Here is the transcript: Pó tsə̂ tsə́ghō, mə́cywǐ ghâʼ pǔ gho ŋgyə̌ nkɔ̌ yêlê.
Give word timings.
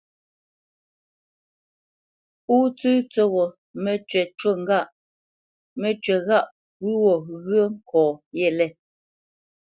Pó 2.45 2.55
tsə̂ 2.77 2.95
tsə́ghō, 3.11 3.45
mə́cywǐ 3.83 4.51
ghâʼ 4.67 4.89
pǔ 6.75 6.87
gho 7.01 7.11
ŋgyə̌ 7.37 7.65
nkɔ̌ 7.75 8.05
yêlê. 8.37 8.67